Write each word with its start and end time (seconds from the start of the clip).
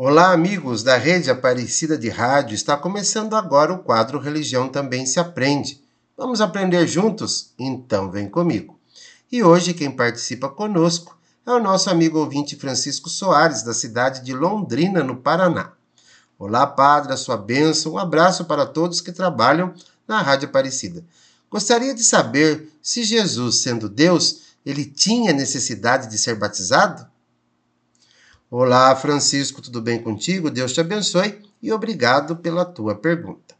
Olá, 0.00 0.30
amigos 0.30 0.84
da 0.84 0.96
Rede 0.96 1.28
Aparecida 1.28 1.98
de 1.98 2.08
Rádio. 2.08 2.54
Está 2.54 2.76
começando 2.76 3.34
agora 3.34 3.72
o 3.72 3.80
quadro 3.80 4.20
Religião 4.20 4.68
Também 4.68 5.04
Se 5.04 5.18
Aprende. 5.18 5.82
Vamos 6.16 6.40
aprender 6.40 6.86
juntos? 6.86 7.52
Então 7.58 8.08
vem 8.08 8.28
comigo. 8.28 8.78
E 9.30 9.42
hoje 9.42 9.74
quem 9.74 9.90
participa 9.90 10.48
conosco 10.48 11.18
é 11.44 11.50
o 11.50 11.58
nosso 11.58 11.90
amigo 11.90 12.16
ouvinte 12.16 12.54
Francisco 12.54 13.10
Soares, 13.10 13.64
da 13.64 13.74
cidade 13.74 14.22
de 14.22 14.32
Londrina, 14.32 15.02
no 15.02 15.16
Paraná. 15.16 15.72
Olá, 16.38 16.64
Padre, 16.64 17.12
a 17.12 17.16
sua 17.16 17.36
bênção. 17.36 17.94
Um 17.94 17.98
abraço 17.98 18.44
para 18.44 18.64
todos 18.64 19.00
que 19.00 19.10
trabalham 19.10 19.74
na 20.06 20.22
Rádio 20.22 20.48
Aparecida. 20.48 21.04
Gostaria 21.50 21.92
de 21.92 22.04
saber 22.04 22.70
se 22.80 23.02
Jesus, 23.02 23.62
sendo 23.62 23.88
Deus, 23.88 24.42
ele 24.64 24.84
tinha 24.84 25.32
necessidade 25.32 26.08
de 26.08 26.16
ser 26.16 26.36
batizado? 26.36 27.04
Olá, 28.50 28.96
Francisco, 28.96 29.60
tudo 29.60 29.82
bem 29.82 30.02
contigo? 30.02 30.50
Deus 30.50 30.72
te 30.72 30.80
abençoe 30.80 31.38
e 31.60 31.70
obrigado 31.70 32.34
pela 32.34 32.64
tua 32.64 32.94
pergunta. 32.94 33.54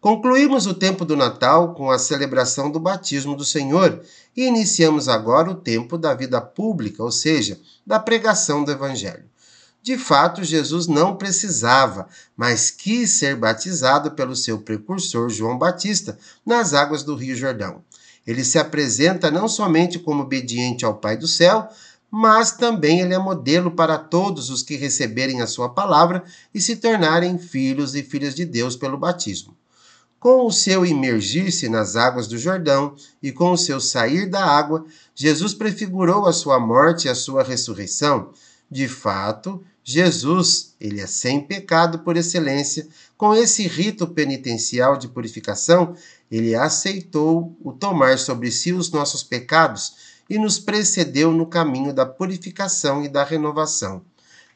Concluímos 0.00 0.66
o 0.66 0.72
tempo 0.72 1.04
do 1.04 1.14
Natal 1.14 1.74
com 1.74 1.90
a 1.90 1.98
celebração 1.98 2.70
do 2.70 2.80
batismo 2.80 3.36
do 3.36 3.44
Senhor 3.44 4.00
e 4.34 4.46
iniciamos 4.46 5.06
agora 5.06 5.50
o 5.50 5.54
tempo 5.54 5.98
da 5.98 6.14
vida 6.14 6.40
pública, 6.40 7.02
ou 7.02 7.12
seja, 7.12 7.60
da 7.86 7.98
pregação 7.98 8.64
do 8.64 8.72
Evangelho. 8.72 9.26
De 9.82 9.98
fato, 9.98 10.42
Jesus 10.42 10.86
não 10.86 11.14
precisava, 11.14 12.08
mas 12.34 12.70
quis 12.70 13.10
ser 13.10 13.36
batizado 13.36 14.12
pelo 14.12 14.34
seu 14.34 14.60
precursor 14.60 15.28
João 15.28 15.58
Batista 15.58 16.18
nas 16.44 16.72
águas 16.72 17.02
do 17.02 17.14
Rio 17.14 17.36
Jordão. 17.36 17.84
Ele 18.26 18.44
se 18.44 18.58
apresenta 18.58 19.30
não 19.30 19.46
somente 19.46 19.98
como 19.98 20.22
obediente 20.22 20.86
ao 20.86 20.94
Pai 20.94 21.16
do 21.16 21.26
céu, 21.26 21.68
mas 22.14 22.52
também 22.52 23.00
ele 23.00 23.14
é 23.14 23.18
modelo 23.18 23.70
para 23.70 23.96
todos 23.96 24.50
os 24.50 24.62
que 24.62 24.76
receberem 24.76 25.40
a 25.40 25.46
sua 25.46 25.70
palavra 25.70 26.22
e 26.52 26.60
se 26.60 26.76
tornarem 26.76 27.38
filhos 27.38 27.94
e 27.94 28.02
filhas 28.02 28.34
de 28.34 28.44
Deus 28.44 28.76
pelo 28.76 28.98
batismo. 28.98 29.56
Com 30.20 30.46
o 30.46 30.52
seu 30.52 30.84
imergir-se 30.84 31.70
nas 31.70 31.96
águas 31.96 32.28
do 32.28 32.36
Jordão 32.36 32.94
e 33.22 33.32
com 33.32 33.52
o 33.52 33.56
seu 33.56 33.80
sair 33.80 34.28
da 34.28 34.44
água, 34.44 34.84
Jesus 35.14 35.54
prefigurou 35.54 36.26
a 36.26 36.34
sua 36.34 36.60
morte 36.60 37.06
e 37.06 37.08
a 37.08 37.14
sua 37.14 37.42
ressurreição. 37.42 38.30
De 38.70 38.86
fato, 38.86 39.64
Jesus, 39.82 40.74
ele 40.78 41.00
é 41.00 41.06
sem 41.06 41.40
pecado 41.40 42.00
por 42.00 42.18
excelência, 42.18 42.86
com 43.16 43.34
esse 43.34 43.66
rito 43.66 44.06
penitencial 44.06 44.98
de 44.98 45.08
purificação, 45.08 45.96
ele 46.30 46.54
aceitou 46.54 47.56
o 47.64 47.72
tomar 47.72 48.18
sobre 48.18 48.50
si 48.50 48.72
os 48.72 48.90
nossos 48.90 49.22
pecados 49.22 50.11
e 50.32 50.38
nos 50.38 50.58
precedeu 50.58 51.30
no 51.30 51.44
caminho 51.44 51.92
da 51.92 52.06
purificação 52.06 53.04
e 53.04 53.08
da 53.08 53.22
renovação. 53.22 54.02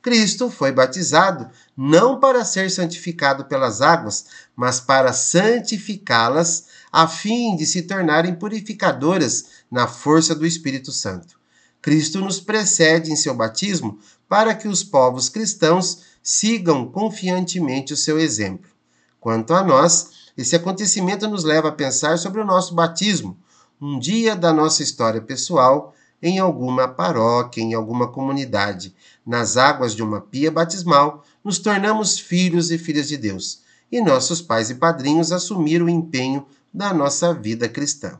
Cristo 0.00 0.48
foi 0.48 0.70
batizado 0.70 1.50
não 1.76 2.20
para 2.20 2.44
ser 2.44 2.70
santificado 2.70 3.46
pelas 3.46 3.82
águas, 3.82 4.24
mas 4.54 4.78
para 4.78 5.12
santificá-las, 5.12 6.66
a 6.92 7.08
fim 7.08 7.56
de 7.56 7.66
se 7.66 7.82
tornarem 7.82 8.36
purificadoras 8.36 9.46
na 9.68 9.88
força 9.88 10.32
do 10.32 10.46
Espírito 10.46 10.92
Santo. 10.92 11.36
Cristo 11.82 12.20
nos 12.20 12.38
precede 12.38 13.10
em 13.10 13.16
seu 13.16 13.34
batismo 13.34 13.98
para 14.28 14.54
que 14.54 14.68
os 14.68 14.84
povos 14.84 15.28
cristãos 15.28 16.02
sigam 16.22 16.86
confiantemente 16.86 17.92
o 17.92 17.96
seu 17.96 18.16
exemplo. 18.20 18.70
Quanto 19.18 19.52
a 19.52 19.64
nós, 19.64 20.30
esse 20.38 20.54
acontecimento 20.54 21.26
nos 21.26 21.42
leva 21.42 21.70
a 21.70 21.72
pensar 21.72 22.16
sobre 22.16 22.40
o 22.40 22.46
nosso 22.46 22.76
batismo, 22.76 23.36
um 23.86 23.98
dia 23.98 24.34
da 24.34 24.50
nossa 24.50 24.82
história 24.82 25.20
pessoal 25.20 25.94
em 26.22 26.38
alguma 26.38 26.88
paróquia, 26.88 27.60
em 27.60 27.74
alguma 27.74 28.08
comunidade, 28.10 28.94
nas 29.26 29.58
águas 29.58 29.94
de 29.94 30.02
uma 30.02 30.22
pia 30.22 30.50
batismal, 30.50 31.22
nos 31.44 31.58
tornamos 31.58 32.18
filhos 32.18 32.70
e 32.70 32.78
filhas 32.78 33.06
de 33.06 33.18
Deus, 33.18 33.60
e 33.92 34.00
nossos 34.00 34.40
pais 34.40 34.70
e 34.70 34.76
padrinhos 34.76 35.32
assumiram 35.32 35.84
o 35.84 35.90
empenho 35.90 36.46
da 36.72 36.94
nossa 36.94 37.34
vida 37.34 37.68
cristã. 37.68 38.18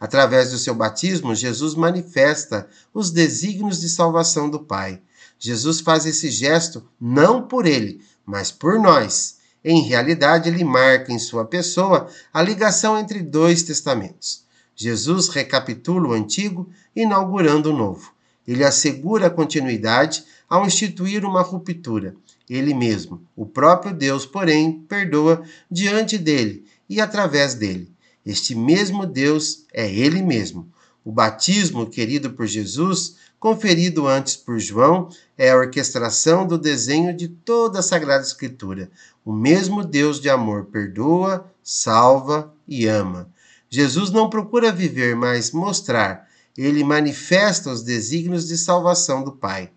Através 0.00 0.50
do 0.50 0.58
seu 0.58 0.74
batismo, 0.74 1.36
Jesus 1.36 1.76
manifesta 1.76 2.68
os 2.92 3.12
desígnios 3.12 3.78
de 3.78 3.88
salvação 3.88 4.50
do 4.50 4.58
Pai. 4.58 5.00
Jesus 5.38 5.78
faz 5.78 6.04
esse 6.04 6.32
gesto 6.32 6.84
não 7.00 7.46
por 7.46 7.64
ele, 7.64 8.02
mas 8.26 8.50
por 8.50 8.76
nós. 8.80 9.36
Em 9.64 9.82
realidade, 9.82 10.48
ele 10.48 10.64
marca 10.64 11.12
em 11.12 11.18
sua 11.20 11.44
pessoa 11.44 12.08
a 12.34 12.42
ligação 12.42 12.98
entre 12.98 13.22
dois 13.22 13.62
testamentos 13.62 14.45
Jesus 14.76 15.28
recapitula 15.28 16.08
o 16.08 16.12
antigo, 16.12 16.68
inaugurando 16.94 17.70
o 17.70 17.76
novo. 17.76 18.12
Ele 18.46 18.62
assegura 18.62 19.26
a 19.26 19.30
continuidade 19.30 20.22
ao 20.48 20.66
instituir 20.66 21.24
uma 21.24 21.40
ruptura. 21.40 22.14
Ele 22.48 22.74
mesmo, 22.74 23.22
o 23.34 23.44
próprio 23.44 23.92
Deus, 23.92 24.24
porém, 24.24 24.84
perdoa 24.88 25.42
diante 25.70 26.16
dele 26.18 26.64
e 26.88 27.00
através 27.00 27.54
dele. 27.54 27.90
Este 28.24 28.54
mesmo 28.54 29.06
Deus 29.06 29.64
é 29.72 29.90
ele 29.90 30.22
mesmo. 30.22 30.68
O 31.04 31.10
batismo 31.10 31.86
querido 31.86 32.30
por 32.30 32.46
Jesus, 32.46 33.16
conferido 33.38 34.06
antes 34.06 34.36
por 34.36 34.58
João, 34.58 35.08
é 35.38 35.50
a 35.50 35.56
orquestração 35.56 36.46
do 36.46 36.58
desenho 36.58 37.16
de 37.16 37.28
toda 37.28 37.78
a 37.78 37.82
Sagrada 37.82 38.24
Escritura. 38.24 38.90
O 39.24 39.32
mesmo 39.32 39.84
Deus 39.84 40.20
de 40.20 40.28
amor 40.28 40.66
perdoa, 40.66 41.50
salva 41.62 42.52
e 42.66 42.86
ama. 42.86 43.28
Jesus 43.68 44.10
não 44.10 44.30
procura 44.30 44.72
viver, 44.72 45.16
mas 45.16 45.50
mostrar. 45.50 46.28
Ele 46.56 46.82
manifesta 46.84 47.70
os 47.70 47.82
desígnios 47.82 48.46
de 48.48 48.56
salvação 48.56 49.22
do 49.22 49.32
Pai. 49.32 49.70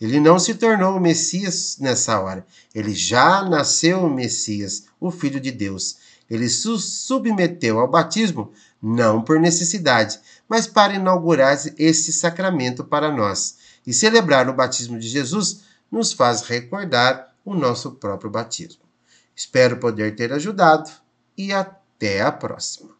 Ele 0.00 0.18
não 0.18 0.38
se 0.38 0.54
tornou 0.54 0.96
o 0.96 1.00
Messias 1.00 1.76
nessa 1.78 2.18
hora. 2.20 2.46
Ele 2.74 2.94
já 2.94 3.42
nasceu 3.42 4.04
o 4.04 4.10
Messias, 4.10 4.84
o 5.00 5.10
Filho 5.10 5.40
de 5.40 5.50
Deus. 5.50 5.96
Ele 6.28 6.48
se 6.48 6.78
submeteu 6.78 7.78
ao 7.78 7.90
batismo 7.90 8.52
não 8.82 9.22
por 9.22 9.38
necessidade, 9.40 10.18
mas 10.48 10.66
para 10.66 10.94
inaugurar 10.94 11.58
esse 11.78 12.12
sacramento 12.12 12.84
para 12.84 13.10
nós. 13.10 13.56
E 13.86 13.92
celebrar 13.92 14.48
o 14.48 14.54
batismo 14.54 14.98
de 14.98 15.08
Jesus 15.08 15.62
nos 15.90 16.12
faz 16.12 16.42
recordar 16.42 17.34
o 17.44 17.54
nosso 17.54 17.92
próprio 17.92 18.30
batismo. 18.30 18.82
Espero 19.36 19.78
poder 19.78 20.16
ter 20.16 20.32
ajudado 20.32 20.90
e 21.36 21.52
até 21.52 22.22
a 22.22 22.32
próxima. 22.32 22.93